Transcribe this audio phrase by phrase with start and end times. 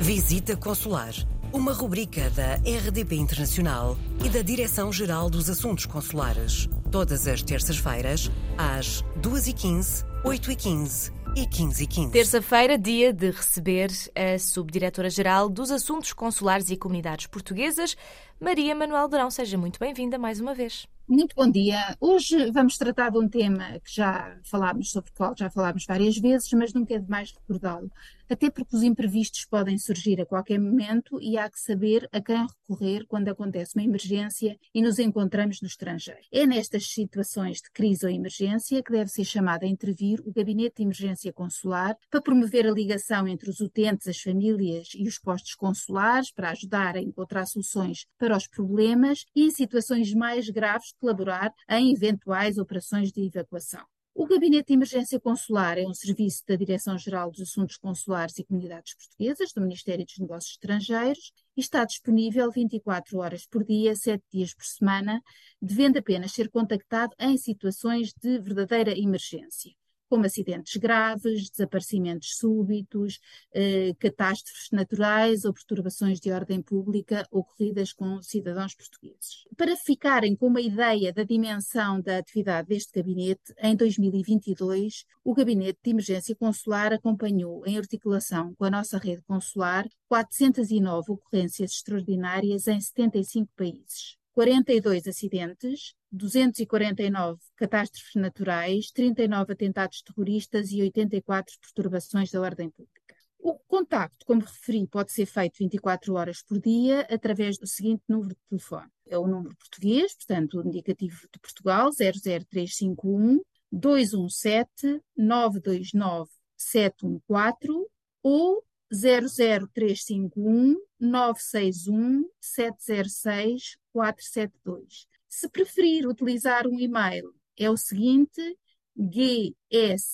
[0.00, 1.12] Visita Consular,
[1.52, 6.68] uma rubrica da RDP Internacional e da Direção-Geral dos Assuntos Consulares.
[6.92, 14.38] Todas as terças-feiras, às 2h15, 8h15 e 15 h 15 Terça-feira, dia de receber a
[14.38, 17.96] Subdiretora-Geral dos Assuntos Consulares e Comunidades Portuguesas,
[18.38, 19.30] Maria Manuel Durão.
[19.30, 20.86] Seja muito bem-vinda mais uma vez.
[21.08, 21.96] Muito bom dia.
[22.00, 26.18] Hoje vamos tratar de um tema que já falámos, sobre o qual já falámos várias
[26.18, 27.90] vezes, mas nunca é demais recordá-lo.
[28.28, 32.44] Até porque os imprevistos podem surgir a qualquer momento e há que saber a quem
[32.68, 36.20] recorrer quando acontece uma emergência e nos encontramos no estrangeiro.
[36.32, 40.76] É nestas situações de crise ou emergência que deve ser chamado a intervir o Gabinete
[40.78, 45.54] de Emergência Consular para promover a ligação entre os utentes, as famílias e os postos
[45.54, 51.52] consulares para ajudar a encontrar soluções para os problemas e em situações mais graves colaborar
[51.70, 53.84] em eventuais operações de evacuação.
[54.18, 58.94] O Gabinete de Emergência Consular é um serviço da Direção-Geral dos Assuntos Consulares e Comunidades
[58.94, 64.54] Portuguesas, do Ministério dos Negócios Estrangeiros, e está disponível 24 horas por dia, 7 dias
[64.54, 65.22] por semana,
[65.60, 69.70] devendo apenas ser contactado em situações de verdadeira emergência
[70.08, 73.18] como acidentes graves, desaparecimentos súbitos,
[73.52, 79.44] eh, catástrofes naturais ou perturbações de ordem pública ocorridas com cidadãos portugueses.
[79.56, 85.78] Para ficarem com uma ideia da dimensão da atividade deste gabinete, em 2022, o Gabinete
[85.82, 92.80] de Emergência Consular acompanhou, em articulação com a nossa rede consular, 409 ocorrências extraordinárias em
[92.80, 94.16] 75 países.
[94.36, 103.14] 42 acidentes, 249 catástrofes naturais, 39 atentados terroristas e 84 perturbações da ordem pública.
[103.38, 108.30] O contacto, como referi, pode ser feito 24 horas por dia através do seguinte número
[108.30, 108.90] de telefone.
[109.06, 117.86] É o número português, portanto, o indicativo de Portugal, 00351 217 929 714
[118.22, 125.06] ou 00351 961 706 472.
[125.28, 128.56] Se preferir utilizar um e-mail, é o seguinte:
[128.96, 130.06] gec.mne.pt.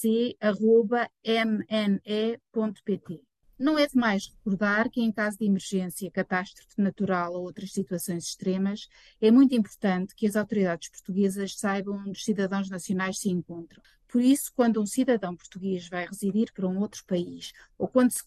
[3.59, 8.89] Não é demais recordar que, em caso de emergência, catástrofe natural ou outras situações extremas,
[9.21, 13.81] é muito importante que as autoridades portuguesas saibam onde os cidadãos nacionais se encontram.
[14.09, 18.25] Por isso, quando um cidadão português vai residir para um outro país ou quando se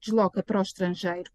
[0.00, 1.32] desloca para o estrangeiro